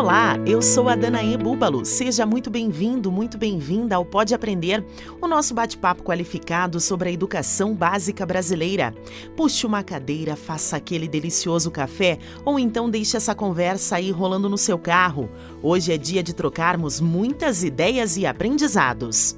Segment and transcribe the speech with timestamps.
[0.00, 1.84] Olá, eu sou a Danaê Búbalo.
[1.84, 4.82] Seja muito bem-vindo, muito bem-vinda ao Pode Aprender,
[5.20, 8.94] o nosso bate-papo qualificado sobre a educação básica brasileira.
[9.36, 12.16] Puxe uma cadeira, faça aquele delicioso café
[12.46, 15.28] ou então deixe essa conversa aí rolando no seu carro.
[15.62, 19.36] Hoje é dia de trocarmos muitas ideias e aprendizados.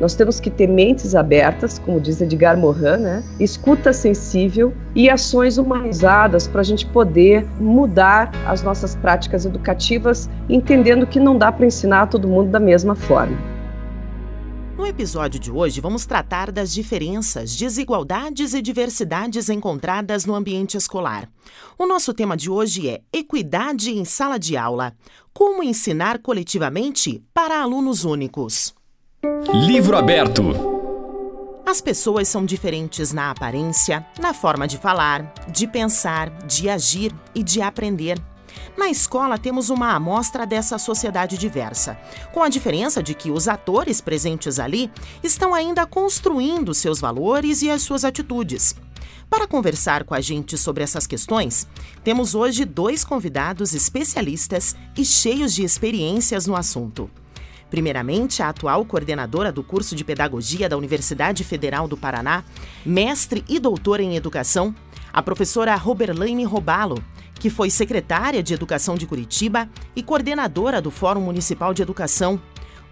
[0.00, 3.22] Nós temos que ter mentes abertas, como diz Edgar Morin, né?
[3.38, 11.06] escuta sensível e ações humanizadas para a gente poder mudar as nossas práticas educativas, entendendo
[11.06, 13.52] que não dá para ensinar todo mundo da mesma forma.
[14.76, 21.28] No episódio de hoje, vamos tratar das diferenças, desigualdades e diversidades encontradas no ambiente escolar.
[21.78, 24.92] O nosso tema de hoje é Equidade em Sala de Aula:
[25.32, 28.74] Como ensinar coletivamente para alunos únicos.
[29.54, 30.42] Livro aberto.
[31.64, 37.40] As pessoas são diferentes na aparência, na forma de falar, de pensar, de agir e
[37.40, 38.18] de aprender.
[38.76, 41.96] Na escola temos uma amostra dessa sociedade diversa,
[42.32, 44.90] com a diferença de que os atores presentes ali
[45.22, 48.74] estão ainda construindo seus valores e as suas atitudes.
[49.30, 51.68] Para conversar com a gente sobre essas questões,
[52.02, 57.08] temos hoje dois convidados especialistas e cheios de experiências no assunto.
[57.72, 62.44] Primeiramente, a atual coordenadora do curso de Pedagogia da Universidade Federal do Paraná,
[62.84, 64.74] mestre e doutora em Educação,
[65.10, 71.22] a professora Roberlaine Robalo, que foi secretária de Educação de Curitiba e coordenadora do Fórum
[71.22, 72.38] Municipal de Educação,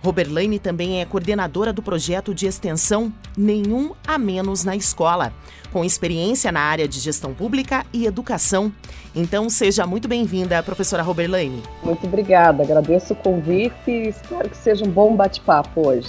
[0.03, 5.33] Roberlaine também é coordenadora do projeto de extensão Nenhum a Menos na Escola,
[5.73, 8.73] com experiência na área de gestão pública e educação.
[9.15, 11.62] Então, seja muito bem-vinda, professora Roberlaine.
[11.83, 16.08] Muito obrigada, agradeço o convite e espero que seja um bom bate-papo hoje.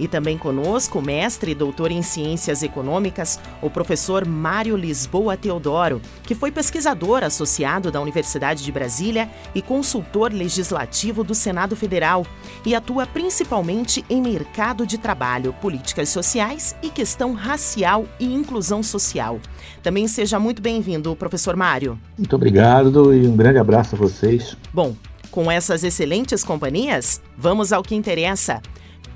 [0.00, 6.34] E também conosco, mestre e doutor em Ciências Econômicas, o professor Mário Lisboa Teodoro, que
[6.34, 12.26] foi pesquisador associado da Universidade de Brasília e consultor legislativo do Senado Federal,
[12.64, 19.38] e atua principalmente em mercado de trabalho, políticas sociais e questão racial e inclusão social.
[19.82, 22.00] Também seja muito bem-vindo, professor Mário.
[22.16, 24.56] Muito obrigado e um grande abraço a vocês.
[24.72, 24.96] Bom,
[25.30, 28.62] com essas excelentes companhias, vamos ao que interessa.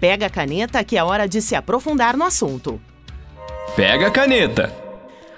[0.04, 2.78] Pega a caneta que é hora de se aprofundar no assunto.
[3.74, 4.70] Pega a caneta!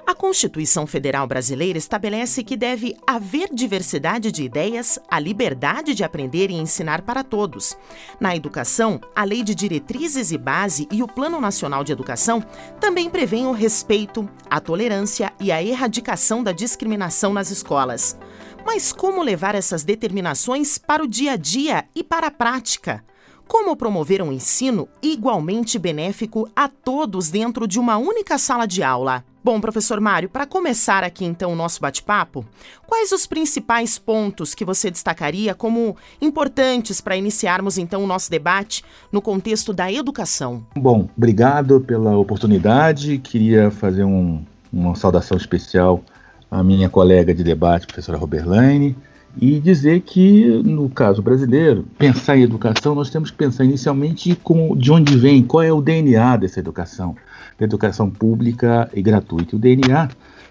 [0.04, 6.50] A Constituição Federal Brasileira estabelece que deve haver diversidade de ideias, a liberdade de aprender
[6.50, 7.78] e ensinar para todos.
[8.18, 12.44] Na educação, a Lei de Diretrizes e Base e o Plano Nacional de Educação
[12.80, 18.18] também prevêem o respeito, a tolerância e a erradicação da discriminação nas escolas.
[18.66, 23.04] Mas como levar essas determinações para o dia a dia e para a prática?
[23.48, 29.24] Como promover um ensino igualmente benéfico a todos dentro de uma única sala de aula?
[29.42, 32.44] Bom, professor Mário, para começar aqui então o nosso bate-papo,
[32.84, 38.84] quais os principais pontos que você destacaria como importantes para iniciarmos então o nosso debate
[39.12, 40.66] no contexto da educação?
[40.76, 43.18] Bom, obrigado pela oportunidade.
[43.18, 44.42] Queria fazer um,
[44.72, 46.02] uma saudação especial
[46.50, 48.96] à minha colega de debate, professora Roberlaine,
[49.38, 54.76] e dizer que, no caso brasileiro, pensar em educação, nós temos que pensar inicialmente com,
[54.76, 57.14] de onde vem, qual é o DNA dessa educação,
[57.58, 59.56] da educação pública e gratuita.
[59.56, 60.08] O DNA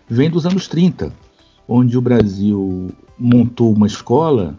[0.08, 1.12] vem dos anos 30,
[1.68, 4.56] onde o Brasil montou uma escola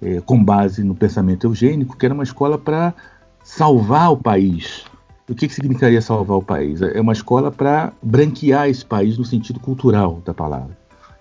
[0.00, 2.94] é, com base no pensamento eugênico, que era uma escola para
[3.42, 4.84] salvar o país.
[5.28, 6.80] O que, que significaria salvar o país?
[6.82, 10.76] É uma escola para branquear esse país no sentido cultural da palavra.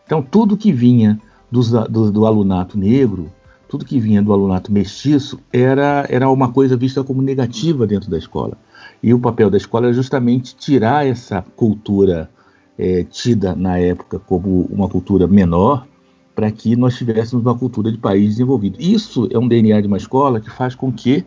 [0.06, 1.20] Então, tudo que vinha
[1.54, 3.32] do, do, do, alunato negro,
[3.70, 8.18] tudo que vinha do alunato mestiço, era, era uma coisa vista como negativa dentro da
[8.18, 8.58] escola.
[9.04, 12.28] E o papel da escola era justamente tirar essa cultura
[12.76, 15.86] é, tida na época como uma cultura menor,
[16.34, 18.78] para que nós tivéssemos uma cultura de país desenvolvido.
[18.80, 21.24] Isso é um DNA de uma escola que faz com que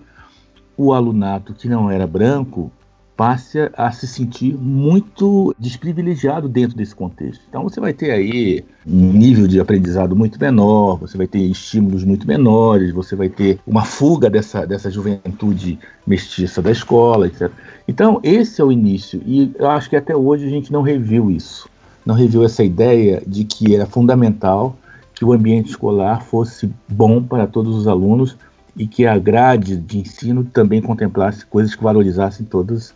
[0.77, 2.73] o alunato que não era branco
[3.17, 7.43] passe a se sentir muito desprivilegiado dentro desse contexto.
[7.49, 12.05] Então você vai ter aí um nível de aprendizado muito menor, você vai ter estímulos
[12.05, 17.51] muito menores, você vai ter uma fuga dessa, dessa juventude mestiça da escola, etc.
[17.89, 21.31] Então esse é o início e eu acho que até hoje a gente não reviu
[21.31, 21.69] isso,
[22.05, 24.77] não reviu essa ideia de que era fundamental
[25.15, 28.37] que o ambiente escolar fosse bom para todos os alunos
[28.77, 32.95] e que a grade de ensino também contemplasse coisas que valorizassem todas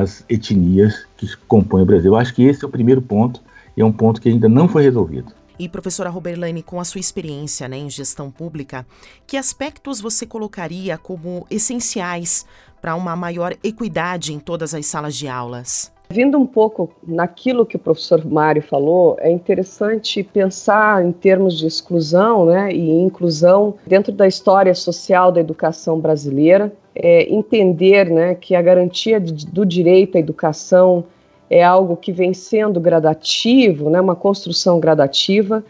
[0.00, 2.12] as etnias que compõem o Brasil.
[2.12, 3.40] Eu acho que esse é o primeiro ponto
[3.76, 5.32] e é um ponto que ainda não foi resolvido.
[5.58, 8.86] E professora Roberlane, com a sua experiência né, em gestão pública,
[9.26, 12.46] que aspectos você colocaria como essenciais
[12.80, 15.92] para uma maior equidade em todas as salas de aulas?
[16.12, 21.66] Vindo um pouco naquilo que o professor Mário falou, é interessante pensar em termos de
[21.66, 28.54] exclusão né, e inclusão dentro da história social da educação brasileira, é, entender né, que
[28.54, 31.02] a garantia de, do direito à educação
[31.48, 35.64] é algo que vem sendo gradativo, né, uma construção gradativa,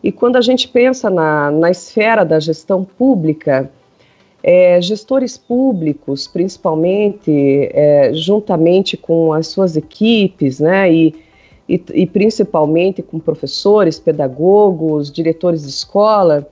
[0.00, 3.68] e quando a gente pensa na, na esfera da gestão pública,
[4.42, 7.30] é, gestores públicos, principalmente,
[7.72, 11.14] é, juntamente com as suas equipes, né, e,
[11.68, 16.48] e, e, principalmente com professores, pedagogos, diretores de escola,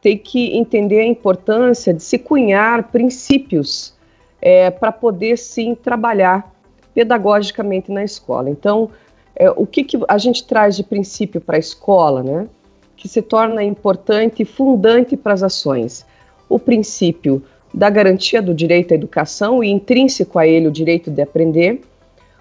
[0.00, 3.94] tem que entender a importância de se cunhar princípios
[4.40, 6.52] é, para poder, sim, trabalhar
[6.92, 8.50] pedagogicamente na escola.
[8.50, 8.90] Então,
[9.34, 12.48] é, o que, que a gente traz de princípio para a escola, né,
[12.96, 16.04] que se torna importante e fundante para as ações?
[16.52, 21.22] O princípio da garantia do direito à educação e intrínseco a ele o direito de
[21.22, 21.80] aprender,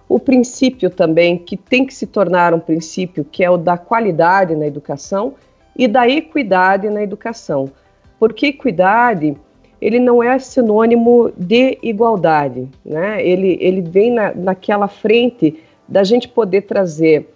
[0.09, 4.53] o princípio também que tem que se tornar um princípio que é o da qualidade
[4.53, 5.35] na educação
[5.77, 7.71] e da equidade na educação.
[8.19, 9.37] Porque equidade,
[9.81, 13.25] ele não é sinônimo de igualdade, né?
[13.25, 15.57] Ele, ele vem na, naquela frente
[15.87, 17.29] da gente poder trazer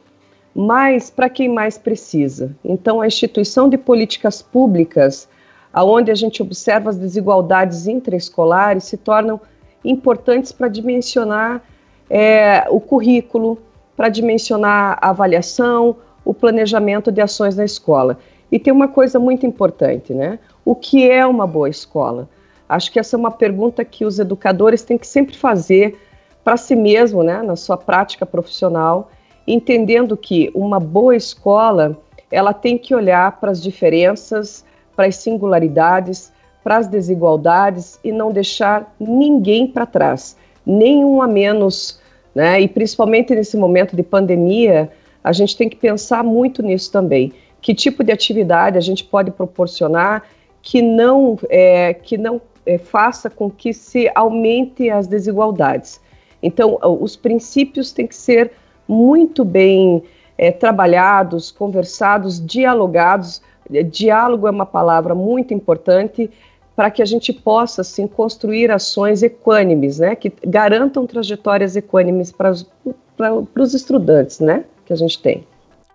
[0.53, 2.53] mais para quem mais precisa.
[2.63, 5.29] Então, a instituição de políticas públicas
[5.75, 9.41] aonde a gente observa as desigualdades intraescolares se tornam
[9.83, 11.61] importantes para dimensionar
[12.09, 13.57] é, o currículo,
[13.93, 18.17] para dimensionar a avaliação, o planejamento de ações na escola.
[18.49, 20.39] E tem uma coisa muito importante, né?
[20.63, 22.29] O que é uma boa escola?
[22.69, 25.99] Acho que essa é uma pergunta que os educadores têm que sempre fazer
[26.41, 29.11] para si mesmo, né, na sua prática profissional,
[29.45, 31.97] entendendo que uma boa escola
[32.31, 34.63] ela tem que olhar para as diferenças
[34.95, 36.31] para as singularidades,
[36.63, 41.99] para as desigualdades e não deixar ninguém para trás, nenhum a menos,
[42.33, 42.59] né?
[42.59, 44.91] E principalmente nesse momento de pandemia,
[45.23, 47.33] a gente tem que pensar muito nisso também.
[47.61, 50.23] Que tipo de atividade a gente pode proporcionar
[50.61, 56.01] que não, é, que não é, faça com que se aumente as desigualdades.
[56.41, 58.51] Então, os princípios têm que ser
[58.87, 60.03] muito bem
[60.37, 63.41] é, trabalhados, conversados, dialogados,
[63.89, 66.29] diálogo é uma palavra muito importante
[66.75, 72.51] para que a gente possa assim construir ações equânimes, né, que garantam trajetórias equânimes para
[72.51, 75.47] os estudantes, né, que a gente tem.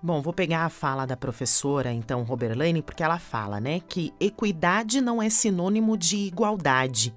[0.03, 5.03] Bom, vou pegar a fala da professora, então, Roberlane, porque ela fala, né, que equidade
[5.03, 7.13] não é sinônimo de igualdade.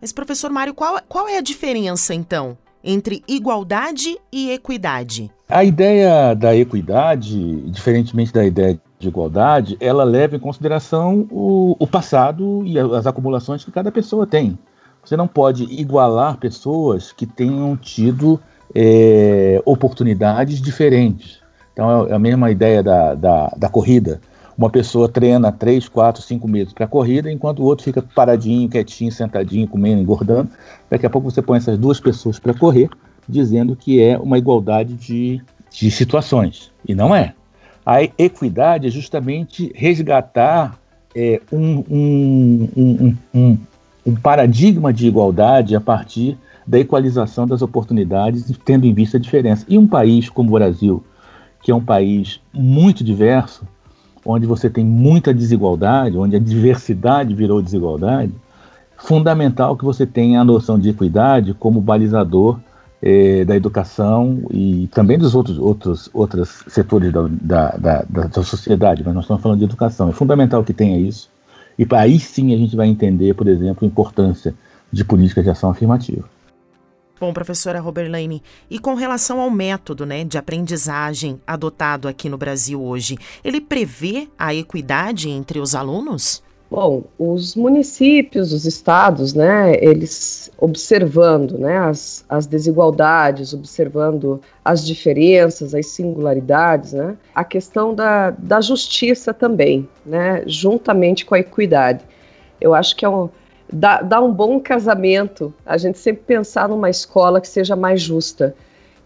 [0.00, 5.32] Mas, professor Mário, qual, qual é a diferença, então, entre igualdade e equidade?
[5.52, 11.86] A ideia da equidade, diferentemente da ideia de igualdade, ela leva em consideração o, o
[11.86, 14.58] passado e as acumulações que cada pessoa tem.
[15.04, 18.40] Você não pode igualar pessoas que tenham tido
[18.74, 21.40] é, oportunidades diferentes.
[21.74, 24.22] Então é a mesma ideia da, da, da corrida.
[24.56, 28.70] Uma pessoa treina 3, 4, 5 meses para a corrida, enquanto o outro fica paradinho,
[28.70, 30.48] quietinho, sentadinho, comendo, engordando.
[30.88, 32.88] Daqui a pouco você põe essas duas pessoas para correr,
[33.28, 35.40] dizendo que é uma igualdade de,
[35.70, 36.70] de situações.
[36.86, 37.34] E não é.
[37.84, 40.78] A equidade é justamente resgatar
[41.14, 43.58] é, um, um, um,
[44.06, 49.66] um, paradigma de igualdade a partir da equalização das oportunidades, tendo em vista a diferença.
[49.68, 51.02] E um país como o Brasil,
[51.62, 53.66] que é um país muito diverso,
[54.24, 58.32] onde você tem muita desigualdade, onde a diversidade virou desigualdade,
[58.96, 62.60] fundamental que você tenha a noção de equidade como balizador
[63.02, 69.02] eh, da educação e também dos outros, outros, outros setores da, da, da, da, sociedade,
[69.04, 70.08] mas nós estamos falando de educação.
[70.08, 71.28] É fundamental que tenha isso.
[71.78, 74.54] E aí sim a gente vai entender, por exemplo, a importância
[74.92, 76.28] de políticas de ação afirmativa.
[77.18, 82.82] Bom, professora Roberlaine, e com relação ao método né, de aprendizagem adotado aqui no Brasil
[82.82, 86.42] hoje, ele prevê a equidade entre os alunos?
[86.72, 95.74] Bom, os municípios, os estados, né, eles observando né, as, as desigualdades, observando as diferenças,
[95.74, 102.02] as singularidades, né, a questão da, da justiça também, né, juntamente com a equidade.
[102.58, 103.28] Eu acho que é um,
[103.70, 108.56] dá, dá um bom casamento a gente sempre pensar numa escola que seja mais justa.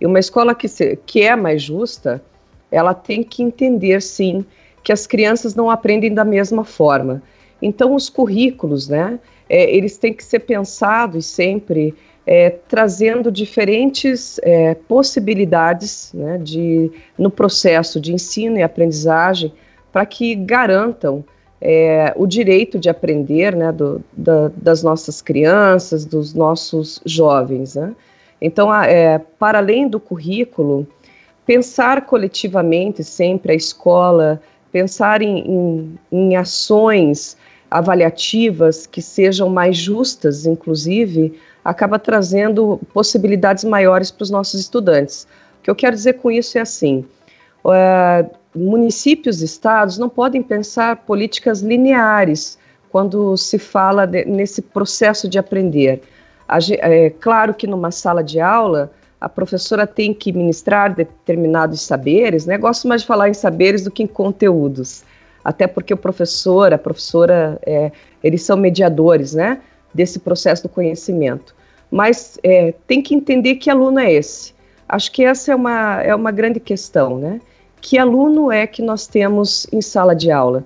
[0.01, 2.23] E uma escola que, se, que é mais justa,
[2.71, 4.47] ela tem que entender, sim,
[4.85, 7.21] que as crianças não aprendem da mesma forma
[7.61, 11.95] então, os currículos, né, é, eles têm que ser pensados sempre
[12.27, 19.53] é, trazendo diferentes é, possibilidades né, de, no processo de ensino e aprendizagem
[19.93, 21.25] para que garantam
[21.61, 27.77] é, o direito de aprender né, do, da, das nossas crianças, dos nossos jovens.
[27.77, 27.95] Né?
[28.41, 30.87] Então, é, para além do currículo,
[31.47, 34.43] pensar coletivamente sempre a escola,
[34.73, 37.37] pensar em, em, em ações
[37.71, 45.27] avaliativas que sejam mais justas, inclusive, acaba trazendo possibilidades maiores para os nossos estudantes.
[45.59, 47.05] O que eu quero dizer com isso é assim:
[47.65, 52.59] uh, municípios estados não podem pensar políticas lineares
[52.91, 56.03] quando se fala de, nesse processo de aprender.
[56.81, 58.93] É claro que numa sala de aula
[59.27, 62.57] a professora tem que ministrar determinados saberes, né?
[62.57, 65.03] Gosto mais de falar em saberes do que em conteúdos,
[65.45, 67.91] até porque o professor, a professora, é,
[68.23, 69.61] eles são mediadores, né?
[69.93, 71.57] Desse processo do conhecimento.
[71.91, 74.55] Mas é, tem que entender que aluno é esse.
[74.89, 77.41] Acho que essa é uma, é uma grande questão, né?
[77.81, 80.65] Que aluno é que nós temos em sala de aula?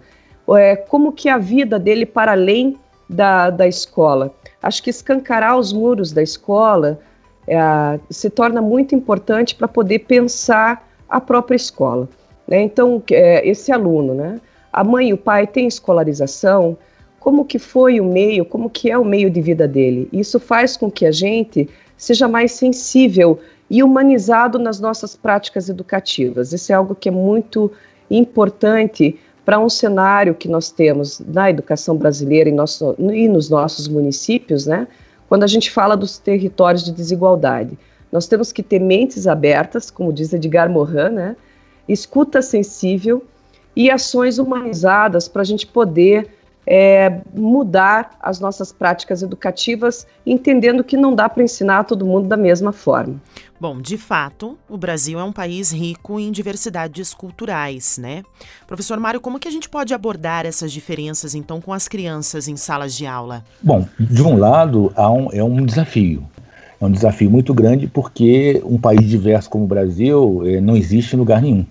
[0.51, 2.77] É, como que é a vida dele para além
[3.09, 4.35] da, da escola?
[4.63, 7.01] Acho que escancarar os muros da escola
[7.51, 12.09] é, se torna muito importante para poder pensar a própria escola.
[12.47, 12.63] Né?
[12.63, 14.41] Então, é, esse aluno, né?
[14.73, 16.79] a mãe e o pai têm escolarização,
[17.19, 20.09] como que foi o meio, como que é o meio de vida dele.
[20.13, 26.53] Isso faz com que a gente seja mais sensível e humanizado nas nossas práticas educativas.
[26.53, 27.71] Isso é algo que é muito
[28.09, 33.89] importante para um cenário que nós temos na educação brasileira e, nosso, e nos nossos
[33.89, 34.87] municípios, né?
[35.31, 37.79] Quando a gente fala dos territórios de desigualdade,
[38.11, 41.37] nós temos que ter mentes abertas, como diz Edgar Morin, né?
[41.89, 43.25] Escuta sensível
[43.77, 46.29] e ações humanizadas para a gente poder
[46.67, 52.37] é, mudar as nossas práticas educativas, entendendo que não dá para ensinar todo mundo da
[52.37, 53.23] mesma forma.
[53.61, 58.23] Bom, de fato, o Brasil é um país rico em diversidades culturais, né?
[58.67, 62.57] Professor Mário, como que a gente pode abordar essas diferenças, então, com as crianças em
[62.57, 63.45] salas de aula?
[63.61, 66.27] Bom, de um lado, um, é um desafio.
[66.81, 71.15] É um desafio muito grande porque um país diverso como o Brasil é, não existe
[71.15, 71.67] em lugar nenhum.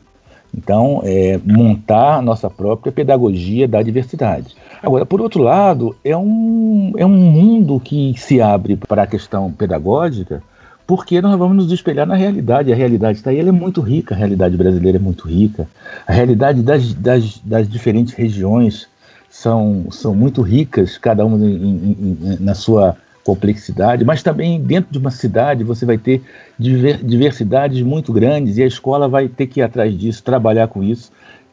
[0.56, 4.56] Então, é, montar nossa própria pedagogia da diversidade.
[4.84, 9.52] Agora, por outro lado, é um, é um mundo que se abre para a questão
[9.52, 10.44] pedagógica,
[10.90, 12.74] porque nós vamos nos espelhar na realidade.
[12.74, 15.68] A realidade está aí, ela é muito rica, a realidade brasileira é muito rica.
[16.08, 18.88] A realidade das, das, das diferentes regiões
[19.30, 24.92] são, são muito ricas, cada uma em, em, em, na sua complexidade, mas também dentro
[24.92, 26.24] de uma cidade você vai ter
[26.58, 31.12] diversidades muito grandes e a escola vai ter que ir atrás disso, trabalhar com isso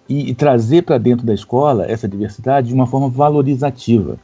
[0.09, 4.17] e, e trazer para dentro da escola essa diversidade de uma forma valorizativa.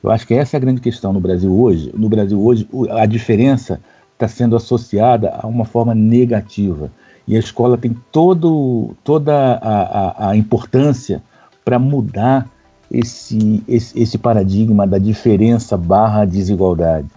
[0.00, 1.90] Eu acho que essa é a grande questão no Brasil hoje.
[1.92, 3.80] No Brasil hoje, a diferença
[4.20, 6.90] está sendo associada a uma forma negativa.
[7.26, 11.22] E a escola tem todo, toda a, a, a importância
[11.64, 12.48] para mudar
[12.90, 17.08] esse, esse, esse paradigma da diferença barra desigualdade.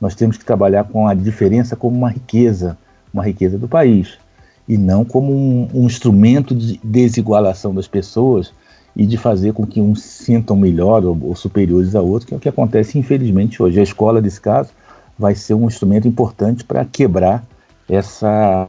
[0.00, 2.78] Nós temos que trabalhar com a diferença como uma riqueza,
[3.12, 4.18] uma riqueza do país,
[4.68, 8.52] e não como um, um instrumento de desigualação das pessoas
[8.94, 12.36] e de fazer com que uns sintam melhor ou, ou superiores a outros, que é
[12.36, 13.80] o que acontece infelizmente hoje.
[13.80, 14.70] A escola, nesse caso,
[15.18, 17.44] vai ser um instrumento importante para quebrar
[17.88, 18.68] essa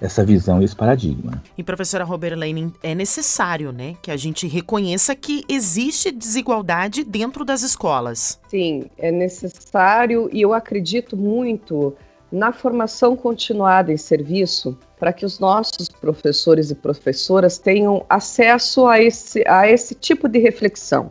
[0.00, 1.42] essa visão, esse paradigma.
[1.56, 7.44] E professora Robert Lenin, é necessário, né, que a gente reconheça que existe desigualdade dentro
[7.44, 8.38] das escolas.
[8.48, 11.94] Sim, é necessário e eu acredito muito
[12.30, 19.00] na formação continuada em serviço para que os nossos professores e professoras tenham acesso a
[19.00, 21.10] esse, a esse tipo de reflexão.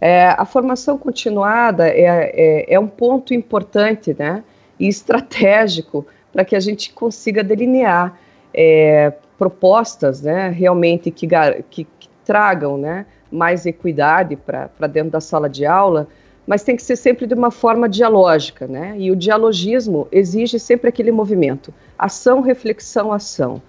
[0.00, 2.02] É, a formação continuada é,
[2.34, 4.44] é, é um ponto importante né,
[4.78, 8.18] e estratégico para que a gente consiga delinear
[8.52, 11.26] é, propostas né, realmente que,
[11.70, 16.08] que, que, tragam né, mais equidade para dentro da sala de aula,
[16.46, 18.94] mas tem que ser sempre de uma forma dialógica, né?
[18.96, 23.60] E o dialogismo exige sempre aquele movimento, ação, reflexão, ação.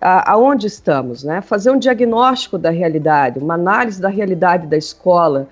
[0.00, 1.40] Aonde estamos, né?
[1.40, 5.48] Fazer um diagnóstico da realidade, uma análise da realidade da escola.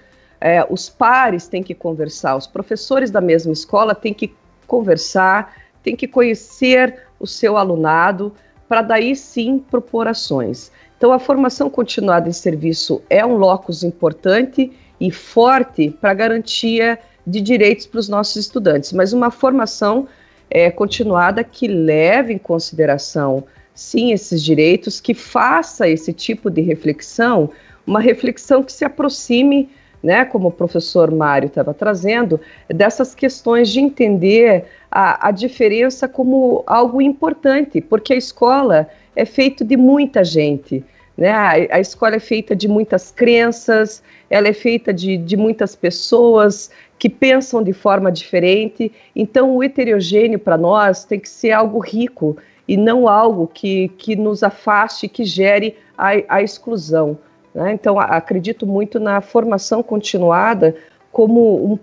[0.47, 4.31] É, os pares têm que conversar, os professores da mesma escola têm que
[4.67, 8.31] conversar, tem que conhecer o seu alunado
[8.69, 10.71] para daí sim propor ações.
[10.99, 14.71] Então, a formação continuada em serviço é um locus importante
[15.01, 20.07] e forte para garantia de direitos para os nossos estudantes, mas uma formação
[20.51, 27.49] é, continuada que leve em consideração, sim, esses direitos, que faça esse tipo de reflexão,
[27.87, 29.71] uma reflexão que se aproxime
[30.05, 36.63] né, como o professor Mário estava trazendo, dessas questões de entender a, a diferença como
[36.67, 40.85] algo importante, porque a escola é feita de muita gente.
[41.17, 41.31] Né?
[41.31, 46.71] A, a, escola é feita de muitas crenças, ela é feita de, de muitas pessoas
[46.99, 48.93] que pensam de forma diferente.
[49.17, 52.37] Então, o heterogêneo para nós tem que ser algo rico
[52.69, 57.17] e não algo que, que nos afaste, que gere a, a exclusão.
[57.55, 57.73] Né?
[57.73, 60.75] Então, acredito muito na formação continuada
[61.13, 61.79] como um,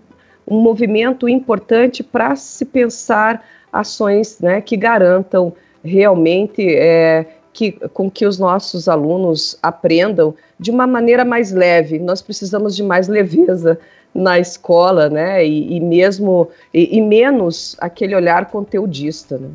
[0.47, 8.25] um movimento importante para se pensar ações né, que garantam realmente é, que, com que
[8.25, 11.99] os nossos alunos aprendam de uma maneira mais leve.
[11.99, 13.79] Nós precisamos de mais leveza
[14.13, 15.45] na escola, né?
[15.45, 19.37] E, e mesmo e, e, menos aquele olhar conteudista.
[19.37, 19.49] Né?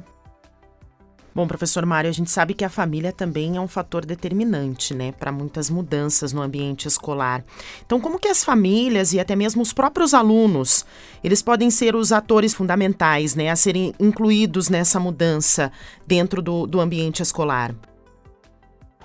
[1.37, 5.13] Bom, professor Mário, a gente sabe que a família também é um fator determinante, né,
[5.13, 7.45] para muitas mudanças no ambiente escolar.
[7.85, 10.87] Então, como que as famílias e até mesmo os próprios alunos,
[11.23, 15.71] eles podem ser os atores fundamentais, né, a serem incluídos nessa mudança
[16.07, 17.75] dentro do, do ambiente escolar?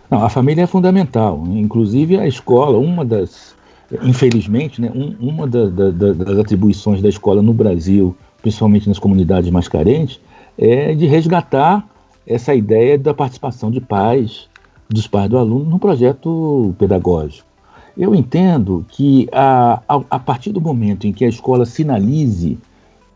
[0.09, 1.43] Não, a família é fundamental.
[1.47, 3.57] Inclusive a escola, uma das,
[4.03, 9.51] infelizmente, né, um, uma da, da, das atribuições da escola no Brasil, principalmente nas comunidades
[9.51, 10.21] mais carentes,
[10.57, 11.91] é de resgatar
[12.33, 14.47] essa ideia da participação de pais,
[14.89, 17.47] dos pais do aluno, no projeto pedagógico.
[17.97, 22.57] Eu entendo que a, a, a partir do momento em que a escola sinalize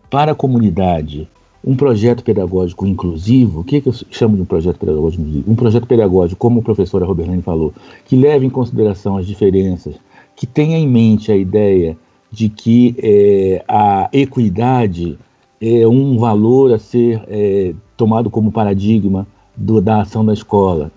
[0.10, 1.30] para a comunidade
[1.66, 5.52] um projeto pedagógico inclusivo, o que, que eu chamo de um projeto pedagógico inclusivo?
[5.52, 7.74] Um projeto pedagógico, como a professora Roberlane falou,
[8.06, 9.96] que leve em consideração as diferenças,
[10.36, 11.98] que tenha em mente a ideia
[12.32, 15.18] de que é, a equidade
[15.62, 20.92] é um valor a ser é, tomado como paradigma do, da ação da escola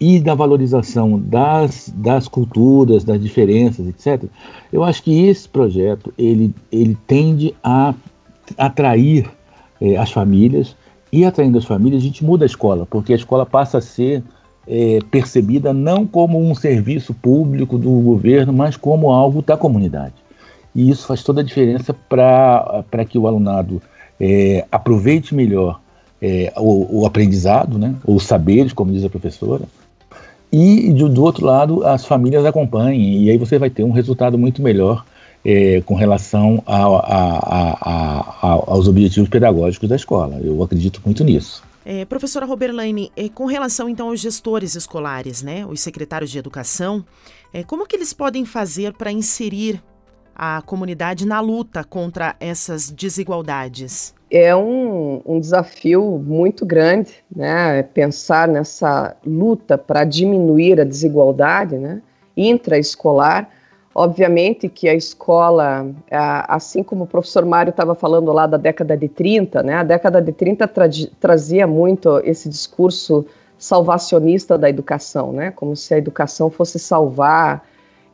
[0.00, 4.24] e da valorização das, das culturas, das diferenças, etc.,
[4.72, 7.94] eu acho que esse projeto ele, ele tende a
[8.58, 9.30] atrair
[9.80, 10.76] é, as famílias
[11.12, 14.22] e atraindo as famílias a gente muda a escola, porque a escola passa a ser
[14.66, 20.14] é, percebida não como um serviço público do governo, mas como algo da comunidade.
[20.74, 23.80] E isso faz toda a diferença para que o alunado
[24.20, 25.80] é, aproveite melhor
[26.20, 29.64] é, o, o, aprendizado, né, os saberes, como diz a professora,
[30.52, 34.38] e do, do, outro lado as famílias acompanhem, e aí você vai ter um resultado
[34.38, 35.04] muito melhor
[35.44, 37.78] é, com relação a, a,
[38.40, 40.38] a, aos objetivos pedagógicos da escola.
[40.42, 41.62] Eu acredito muito nisso.
[41.84, 47.04] É, professora Roberlaine, é, com relação então aos gestores escolares, né, os secretários de educação,
[47.52, 49.82] é, como que eles podem fazer para inserir
[50.34, 54.14] a comunidade na luta contra essas desigualdades?
[54.30, 57.82] É um, um desafio muito grande, né?
[57.82, 62.02] Pensar nessa luta para diminuir a desigualdade, né?
[62.36, 63.48] Intraescolar.
[63.94, 65.86] Obviamente que a escola,
[66.48, 69.74] assim como o professor Mário estava falando lá da década de 30, né?
[69.74, 70.88] A década de 30 tra
[71.20, 73.24] trazia muito esse discurso
[73.56, 75.52] salvacionista da educação, né?
[75.52, 77.64] Como se a educação fosse salvar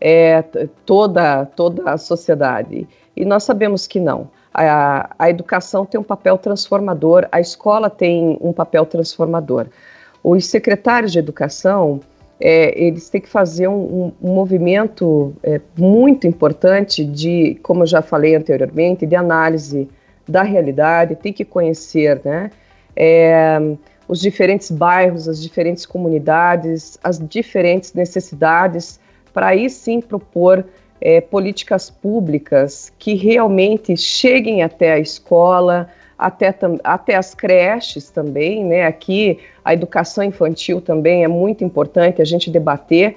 [0.01, 0.43] é,
[0.87, 2.89] toda, toda a sociedade.
[3.17, 4.29] E nós sabemos que não.
[4.53, 9.67] A, a educação tem um papel transformador, a escola tem um papel transformador.
[10.25, 12.01] Os secretários de educação,
[12.41, 18.03] é, eles têm que fazer um, um, movimento é, muito importante de, como eu já
[18.03, 19.89] falei anteriormente, de análise
[20.27, 22.51] da realidade, tem que conhecer né,
[22.97, 23.59] é,
[24.09, 28.99] os diferentes bairros, as diferentes comunidades, as diferentes necessidades
[29.33, 30.65] para aí sim propor
[31.01, 35.89] é, políticas públicas que realmente cheguem até a escola,
[36.19, 38.85] até, até as creches também, né?
[38.85, 43.17] Aqui a educação infantil também é muito importante a gente debater,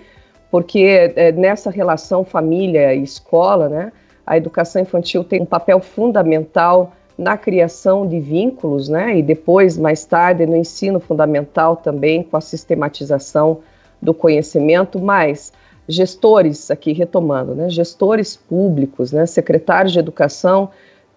[0.49, 3.91] porque é, nessa relação família e escola, né?
[4.25, 9.17] A educação infantil tem um papel fundamental na criação de vínculos, né?
[9.17, 13.59] E depois, mais tarde, no ensino fundamental também, com a sistematização
[14.01, 15.51] do conhecimento, mas
[15.87, 20.69] gestores, aqui retomando, né, gestores públicos, né, secretários de educação,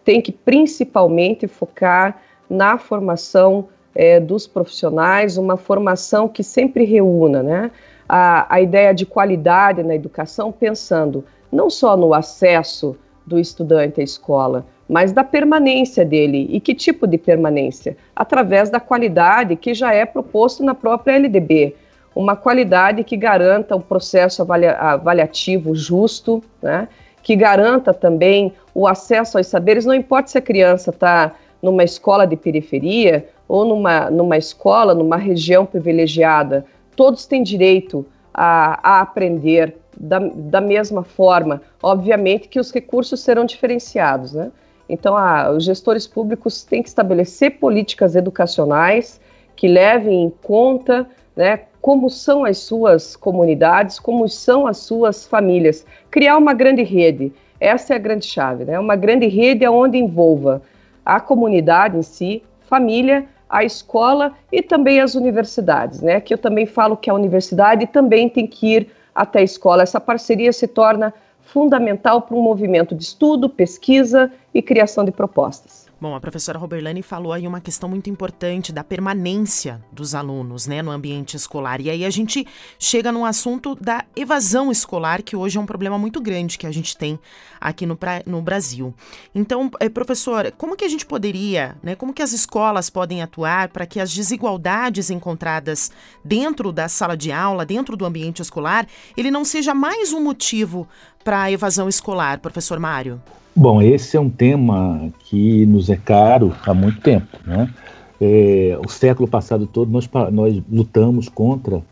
[0.04, 7.70] tem que principalmente focar na formação é, dos profissionais, uma formação que sempre reúna né,
[8.08, 14.04] a, a ideia de qualidade na educação, pensando não só no acesso do estudante à
[14.04, 16.46] escola, mas da permanência dele.
[16.50, 17.96] E que tipo de permanência?
[18.14, 21.74] Através da qualidade que já é proposto na própria LDB
[22.16, 26.88] uma qualidade que garanta um processo avalia avaliativo justo, né?
[27.22, 32.26] que garanta também o acesso aos saberes, não importa se a criança está numa escola
[32.26, 39.76] de periferia ou numa, numa escola, numa região privilegiada, todos têm direito a, a aprender
[39.94, 41.60] da, da mesma forma.
[41.82, 44.50] Obviamente que os recursos serão diferenciados, né?
[44.88, 49.20] Então, ah, os gestores públicos têm que estabelecer políticas educacionais
[49.56, 55.86] que levem em conta né, como são as suas comunidades, como são as suas famílias.
[56.10, 58.76] Criar uma grande rede, essa é a grande chave, né?
[58.76, 60.60] uma grande rede onde envolva
[61.04, 66.20] a comunidade em si, família, a escola e também as universidades, né?
[66.20, 69.84] Que eu também falo que a universidade também tem que ir até a escola.
[69.84, 75.85] Essa parceria se torna fundamental para um movimento de estudo, pesquisa e criação de propostas.
[75.98, 80.82] Bom, a professora Roberlani falou aí uma questão muito importante da permanência dos alunos né,
[80.82, 81.80] no ambiente escolar.
[81.80, 82.46] E aí a gente
[82.78, 86.70] chega no assunto da evasão escolar, que hoje é um problema muito grande que a
[86.70, 87.18] gente tem
[87.58, 88.94] aqui no, no Brasil.
[89.34, 93.70] Então, eh, professora, como que a gente poderia, né, como que as escolas podem atuar
[93.70, 95.90] para que as desigualdades encontradas
[96.22, 100.86] dentro da sala de aula, dentro do ambiente escolar, ele não seja mais um motivo
[101.24, 103.22] para a evasão escolar, professor Mário?
[103.58, 107.38] Bom, esse é um tema que nos é caro há muito tempo.
[107.46, 107.72] Né?
[108.20, 111.82] É, o século passado todo nós, nós lutamos contra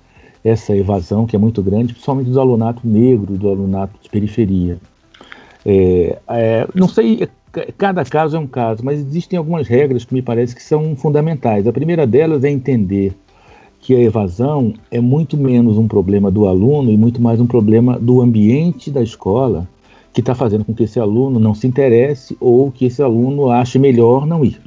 [0.44, 4.76] essa evasão que é muito grande, principalmente do alunato negro, do alunato de periferia.
[5.64, 7.26] É, é, não sei,
[7.78, 11.66] cada caso é um caso, mas existem algumas regras que me parece que são fundamentais.
[11.66, 13.16] A primeira delas é entender
[13.80, 17.98] que a evasão é muito menos um problema do aluno e muito mais um problema
[17.98, 19.66] do ambiente da escola
[20.14, 23.80] que está fazendo com que esse aluno não se interesse ou que esse aluno ache
[23.80, 24.60] melhor não ir.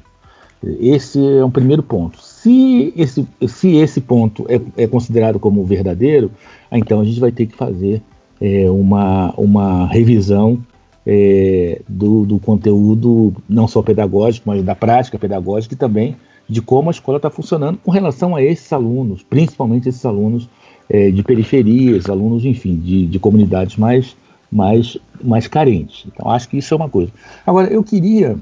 [0.61, 2.21] Esse é um primeiro ponto.
[2.21, 6.29] Se esse, se esse ponto é, é considerado como verdadeiro,
[6.69, 8.01] então a gente vai ter que fazer
[8.41, 10.59] é, uma, uma revisão
[11.05, 16.17] é, do, do conteúdo, não só pedagógico, mas da prática pedagógica e também
[16.49, 20.49] de como a escola está funcionando com relação a esses alunos, principalmente esses alunos
[20.89, 24.15] é, de periferias, alunos, enfim, de, de comunidades mais
[24.51, 26.05] mais, mais carentes.
[26.07, 27.11] Então, acho que isso é uma coisa.
[27.45, 28.37] Agora, eu queria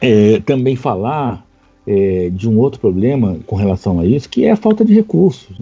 [0.00, 1.44] é, também falar
[1.86, 5.56] é, de um outro problema com relação a isso, que é a falta de recursos.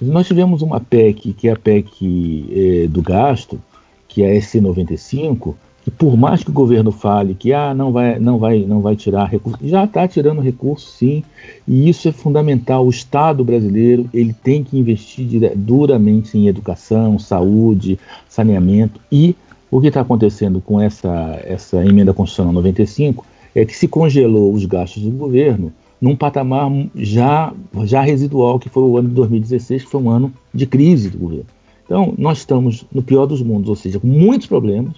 [0.00, 2.46] Nós tivemos uma PEC, que é a PEC
[2.84, 3.60] é, do gasto,
[4.06, 5.54] que é a SC95,
[5.86, 8.94] e por mais que o governo fale que ah, não, vai, não, vai, não vai
[8.94, 11.22] tirar recursos, já está tirando recursos sim,
[11.66, 12.86] e isso é fundamental.
[12.86, 19.34] O Estado brasileiro ele tem que investir duramente em educação, saúde, saneamento, e
[19.70, 24.64] o que está acontecendo com essa, essa emenda constitucional 95 é que se congelou os
[24.64, 27.52] gastos do governo num patamar já,
[27.84, 31.18] já residual, que foi o ano de 2016, que foi um ano de crise do
[31.18, 31.46] governo.
[31.84, 34.94] Então, nós estamos no pior dos mundos, ou seja, com muitos problemas,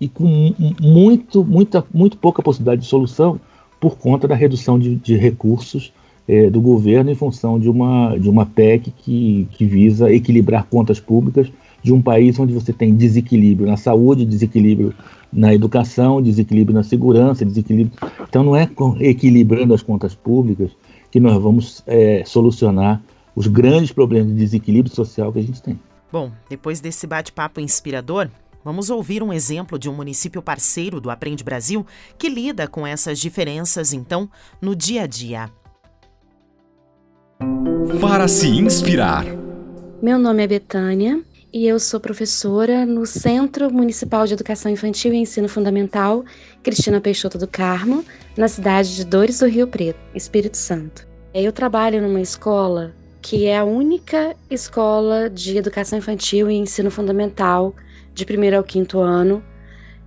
[0.00, 3.40] e com muito, muita, muito pouca possibilidade de solução
[3.80, 5.92] por conta da redução de, de recursos
[6.26, 10.98] é, do governo em função de uma, de uma PEC que, que visa equilibrar contas
[10.98, 11.50] públicas
[11.82, 14.94] de um país onde você tem desequilíbrio na saúde, desequilíbrio
[15.30, 17.98] na educação, desequilíbrio na segurança, desequilíbrio.
[18.26, 18.68] Então não é
[19.00, 20.70] equilibrando as contas públicas
[21.10, 23.02] que nós vamos é, solucionar
[23.36, 25.78] os grandes problemas de desequilíbrio social que a gente tem.
[26.10, 28.30] Bom, depois desse bate-papo inspirador,
[28.64, 33.18] Vamos ouvir um exemplo de um município parceiro do Aprende Brasil que lida com essas
[33.18, 35.50] diferenças, então, no dia a dia.
[38.00, 39.26] Para se inspirar.
[40.02, 41.22] Meu nome é Betânia
[41.52, 46.24] e eu sou professora no Centro Municipal de Educação Infantil e Ensino Fundamental
[46.62, 48.02] Cristina Peixoto do Carmo,
[48.34, 51.06] na cidade de Dores do Rio Preto, Espírito Santo.
[51.34, 57.74] Eu trabalho numa escola que é a única escola de educação infantil e ensino fundamental
[58.14, 59.44] de primeiro ao quinto ano,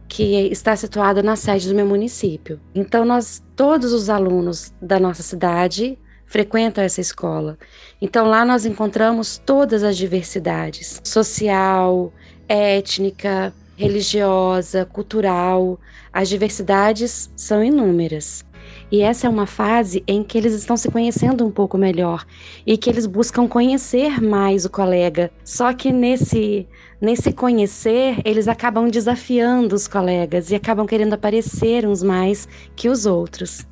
[0.07, 2.59] que está situada na sede do meu município.
[2.73, 7.57] Então, nós, todos os alunos da nossa cidade frequentam essa escola.
[8.01, 12.13] Então, lá nós encontramos todas as diversidades: social,
[12.47, 15.79] étnica, religiosa, cultural.
[16.11, 18.43] As diversidades são inúmeras.
[18.89, 22.25] E essa é uma fase em que eles estão se conhecendo um pouco melhor
[22.65, 25.29] e que eles buscam conhecer mais o colega.
[25.43, 26.65] Só que nesse
[26.99, 33.05] nesse conhecer, eles acabam desafiando os colegas e acabam querendo aparecer uns mais que os
[33.05, 33.67] outros.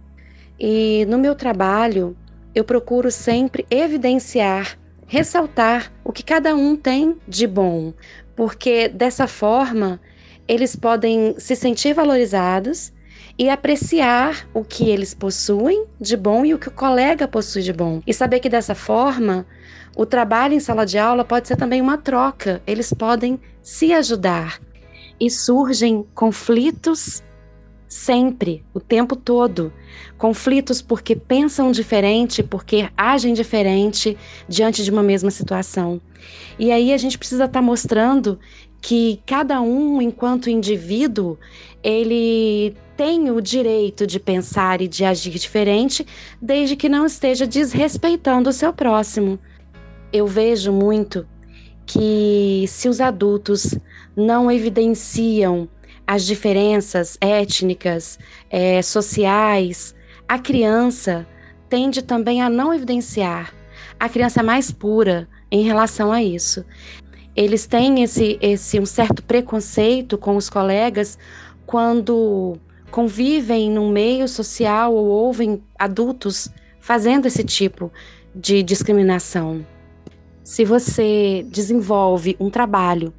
[0.59, 2.15] E no meu trabalho,
[2.53, 7.93] eu procuro sempre evidenciar, ressaltar o que cada um tem de bom,
[8.35, 9.99] porque dessa forma
[10.47, 12.93] eles podem se sentir valorizados
[13.37, 17.73] e apreciar o que eles possuem de bom e o que o colega possui de
[17.73, 18.01] bom.
[18.07, 19.45] E saber que dessa forma,
[19.95, 24.59] o trabalho em sala de aula pode ser também uma troca, eles podem se ajudar.
[25.19, 27.23] E surgem conflitos
[27.87, 29.71] sempre, o tempo todo.
[30.17, 34.17] Conflitos porque pensam diferente, porque agem diferente
[34.47, 36.01] diante de uma mesma situação.
[36.59, 38.39] E aí a gente precisa estar tá mostrando
[38.81, 41.37] que cada um, enquanto indivíduo,
[41.83, 46.05] ele tem o direito de pensar e de agir diferente,
[46.41, 49.39] desde que não esteja desrespeitando o seu próximo.
[50.13, 51.27] Eu vejo muito
[51.85, 53.75] que se os adultos
[54.15, 55.67] não evidenciam
[56.07, 58.17] as diferenças étnicas,
[58.49, 59.95] é, sociais,
[60.27, 61.27] a criança
[61.69, 63.53] tende também a não evidenciar.
[63.99, 66.65] A criança é mais pura em relação a isso.
[67.35, 71.17] Eles têm esse, esse um certo preconceito com os colegas
[71.65, 72.57] quando
[72.91, 77.91] convivem num meio social ou ouvem adultos fazendo esse tipo
[78.33, 79.65] de discriminação.
[80.43, 83.13] Se você desenvolve um trabalho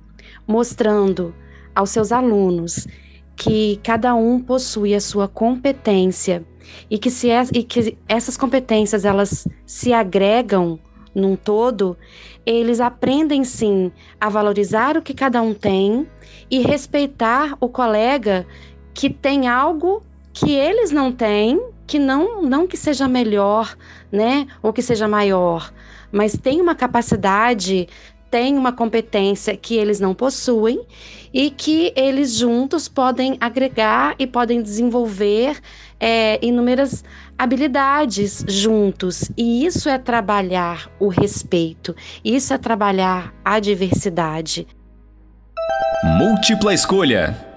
[0.46, 1.34] mostrando
[1.74, 2.86] aos seus alunos
[3.34, 6.42] que cada um possui a sua competência
[6.88, 10.78] e que, se é, e que essas competências elas se agregam
[11.16, 11.96] num todo,
[12.44, 16.06] eles aprendem sim a valorizar o que cada um tem
[16.50, 18.46] e respeitar o colega
[18.92, 20.02] que tem algo
[20.34, 23.74] que eles não têm, que não não que seja melhor,
[24.12, 25.72] né, ou que seja maior,
[26.12, 27.88] mas tem uma capacidade
[28.36, 30.82] têm uma competência que eles não possuem
[31.32, 35.58] e que eles juntos podem agregar e podem desenvolver
[35.98, 37.02] é, inúmeras
[37.38, 39.30] habilidades juntos.
[39.38, 44.66] E isso é trabalhar o respeito, isso é trabalhar a diversidade.
[46.04, 47.56] Múltipla escolha.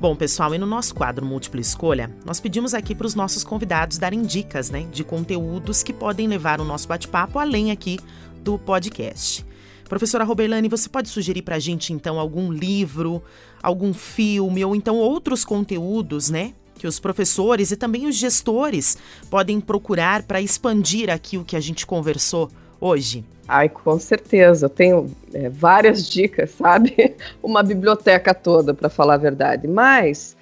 [0.00, 3.98] Bom, pessoal, e no nosso quadro Múltipla Escolha, nós pedimos aqui para os nossos convidados
[3.98, 7.98] darem dicas né, de conteúdos que podem levar o nosso bate-papo além aqui
[8.42, 9.44] do podcast.
[9.88, 13.22] Professora Roberlane, você pode sugerir para a gente então algum livro,
[13.62, 16.52] algum filme ou então outros conteúdos, né?
[16.74, 18.98] Que os professores e também os gestores
[19.30, 23.24] podem procurar para expandir aqui o que a gente conversou hoje?
[23.48, 24.66] Ai, com certeza.
[24.66, 27.16] Eu tenho é, várias dicas, sabe?
[27.42, 29.66] Uma biblioteca toda, para falar a verdade.
[29.66, 30.36] Mas,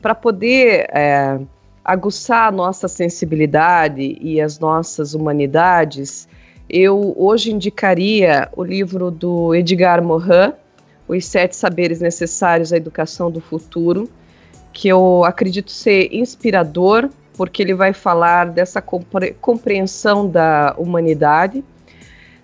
[0.00, 1.38] para poder é,
[1.84, 6.26] aguçar a nossa sensibilidade e as nossas humanidades,
[6.68, 10.52] eu hoje indicaria o livro do Edgar Morin,
[11.06, 14.10] Os Sete Saberes Necessários à Educação do Futuro,
[14.72, 21.64] que eu acredito ser inspirador, porque ele vai falar dessa compre compreensão da humanidade.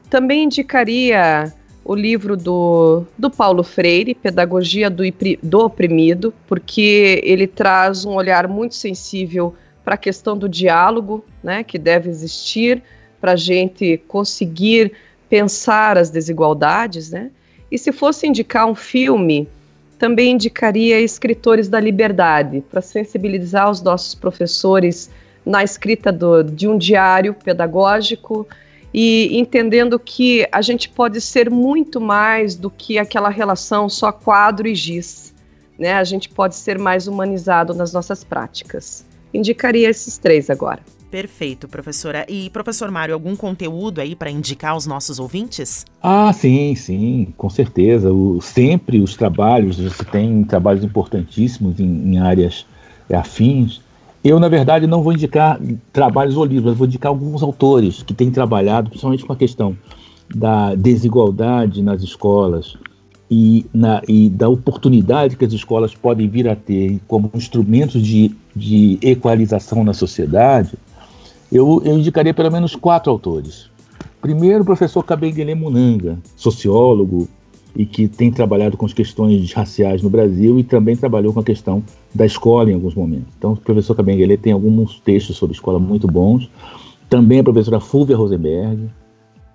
[0.08, 1.52] Também indicaria
[1.84, 5.02] o livro do, do Paulo Freire, Pedagogia do,
[5.42, 9.54] do Oprimido, porque ele traz um olhar muito sensível
[9.84, 12.82] para a questão do diálogo, né, que deve existir,
[13.22, 14.92] para a gente conseguir
[15.30, 17.30] pensar as desigualdades, né?
[17.70, 19.48] E se fosse indicar um filme,
[19.96, 25.08] também indicaria Escritores da Liberdade, para sensibilizar os nossos professores
[25.46, 28.46] na escrita do, de um diário pedagógico
[28.92, 34.66] e entendendo que a gente pode ser muito mais do que aquela relação só quadro
[34.66, 35.32] e giz.
[35.78, 35.94] Né?
[35.94, 39.06] A gente pode ser mais humanizado nas nossas práticas.
[39.32, 40.82] Indicaria esses três agora.
[41.12, 42.24] Perfeito, professora.
[42.26, 45.84] E, professor Mário, algum conteúdo aí para indicar aos nossos ouvintes?
[46.02, 48.10] Ah, sim, sim, com certeza.
[48.10, 52.64] O, sempre os trabalhos, você tem trabalhos importantíssimos em, em áreas
[53.10, 53.82] é, afins.
[54.24, 55.60] Eu, na verdade, não vou indicar
[55.92, 59.76] trabalhos ou livros, eu vou indicar alguns autores que têm trabalhado, principalmente com a questão
[60.34, 62.78] da desigualdade nas escolas
[63.30, 68.34] e, na, e da oportunidade que as escolas podem vir a ter como instrumentos de,
[68.56, 70.72] de equalização na sociedade
[71.52, 73.70] eu, eu indicaria pelo menos quatro autores.
[74.20, 77.28] Primeiro, o professor Kabengele Munanga, sociólogo
[77.74, 81.44] e que tem trabalhado com as questões raciais no Brasil e também trabalhou com a
[81.44, 81.82] questão
[82.14, 83.34] da escola em alguns momentos.
[83.36, 86.48] Então, o professor Kabengele tem alguns textos sobre escola muito bons.
[87.08, 88.88] Também a professora Fúvia Rosenberg,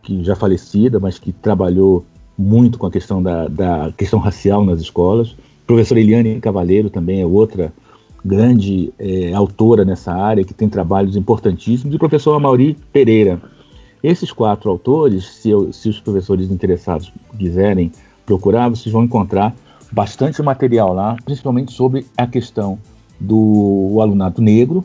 [0.03, 2.05] que já falecida, mas que trabalhou
[2.37, 5.35] muito com a questão da, da questão racial nas escolas.
[5.63, 7.73] A professora Eliane Cavaleiro também é outra
[8.27, 13.41] grande é, autora nessa área, que tem trabalhos importantíssimos, e o professor Amaury Pereira.
[14.03, 17.91] Esses quatro autores, se, eu, se os professores interessados quiserem
[18.25, 19.55] procurar, vocês vão encontrar
[19.91, 22.77] bastante material lá, principalmente sobre a questão
[23.19, 24.83] do alunato negro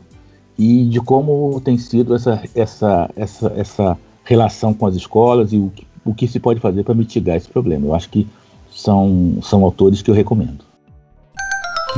[0.57, 5.71] e de como tem sido essa, essa, essa, essa relação com as escolas e o
[5.75, 7.85] que, o que se pode fazer para mitigar esse problema.
[7.85, 8.27] Eu acho que
[8.71, 10.72] são, são autores que eu recomendo.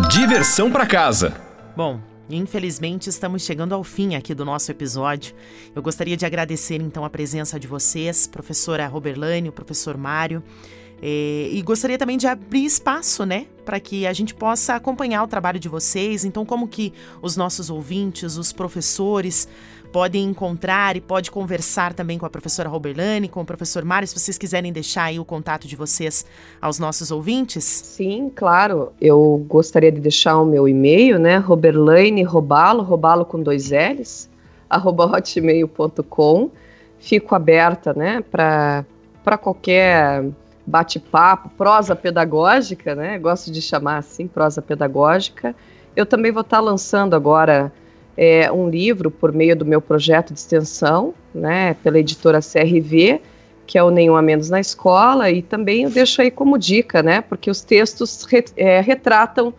[0.04, 1.34] Diversão para casa.
[1.76, 5.36] Bom, Infelizmente, estamos chegando ao fim aqui do nosso episódio.
[5.76, 10.42] Eu gostaria de agradecer então a presença de vocês, professora Roberlane, o professor Mário.
[11.02, 15.28] É, e gostaria também de abrir espaço, né, para que a gente possa acompanhar o
[15.28, 16.26] trabalho de vocês.
[16.26, 19.48] Então, como que os nossos ouvintes, os professores
[19.96, 24.20] podem encontrar e pode conversar também com a professora Roberlane, com o professor Mário, se
[24.20, 26.26] vocês quiserem deixar aí o contato de vocês
[26.62, 27.64] aos nossos ouvintes.
[27.64, 28.92] Sim, claro.
[29.00, 31.38] Eu gostaria de deixar o meu e-mail, né?
[31.38, 34.30] Roberlane Robalo, Robalo com dois L's,
[34.70, 36.52] arroba hotmail.com.
[37.00, 38.84] Fico aberta, né, para
[39.42, 40.26] qualquer
[40.68, 43.18] bate-papo, prosa pedagógica, né?
[43.18, 45.56] Gosto de chamar assim, prosa pedagógica.
[45.96, 47.72] Eu também vou estar lançando agora
[48.18, 53.22] é, um livro por meio do meu projeto de extensão, né, pela editora CRV,
[53.68, 57.02] que é o Nenhum a Menos na Escola, e também eu deixo aí como dica,
[57.02, 59.54] né, porque os textos re, é, retratam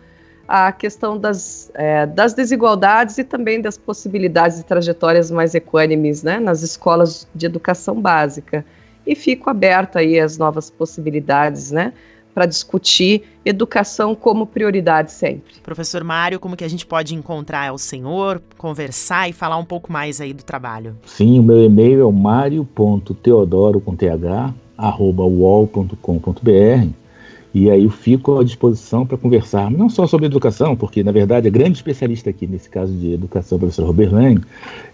[0.47, 6.39] a questão das, é, das desigualdades e também das possibilidades de trajetórias mais equânimes né,
[6.39, 8.65] nas escolas de educação básica.
[9.05, 11.93] E fico aberta aí às novas possibilidades, né?
[12.37, 15.55] Para discutir educação como prioridade sempre.
[15.63, 19.91] Professor Mário, como que a gente pode encontrar o senhor, conversar e falar um pouco
[19.91, 20.95] mais aí do trabalho?
[21.03, 24.11] Sim, o meu e-mail é o mario.teodoro com th,
[24.77, 26.89] arroba uol.com.br
[27.55, 31.47] e aí eu fico à disposição para conversar, não só sobre educação, porque na verdade
[31.47, 34.43] a grande especialista aqui nesse caso de educação, a professora Robert Lang,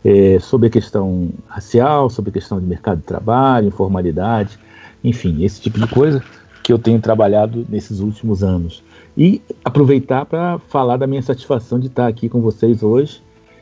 [0.06, 4.58] é sobre a questão racial, sobre a questão de mercado de trabalho, informalidade,
[5.04, 6.24] enfim, esse tipo de coisa
[6.64, 8.82] que eu tenho trabalhado nesses últimos anos.
[9.18, 13.22] E aproveitar para falar da minha satisfação de estar aqui com vocês hoje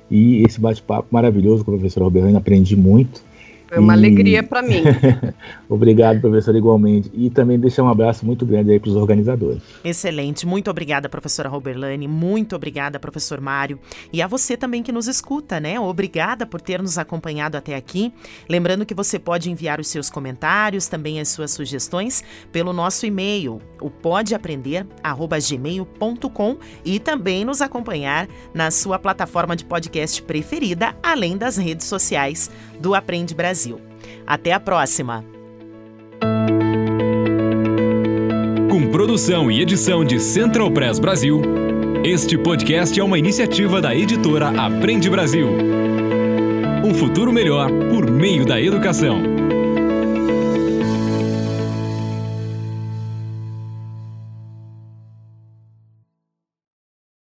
[0.09, 3.23] e esse bate-papo maravilhoso com a professora Roberlane, aprendi muito.
[3.71, 3.97] Foi uma e...
[3.97, 4.84] alegria para mim.
[5.69, 7.10] Obrigado, professora, igualmente.
[7.13, 9.62] E também deixar um abraço muito grande aí para os organizadores.
[9.81, 10.45] Excelente.
[10.45, 12.05] Muito obrigada, professora Roberlane.
[12.05, 13.79] Muito obrigada, professor Mário.
[14.12, 15.79] E a você também que nos escuta, né?
[15.79, 18.12] Obrigada por ter nos acompanhado até aqui.
[18.49, 23.62] Lembrando que você pode enviar os seus comentários, também as suas sugestões, pelo nosso e-mail,
[23.79, 31.88] o podeaprender.gmail.com e também nos acompanhar na sua plataforma de podcast preferida, além das redes
[31.88, 33.80] sociais do Aprende Brasil.
[34.26, 35.24] Até a próxima!
[38.69, 41.41] Com produção e edição de Central Press Brasil,
[42.04, 45.47] este podcast é uma iniciativa da editora Aprende Brasil.
[46.84, 49.40] Um futuro melhor por meio da educação.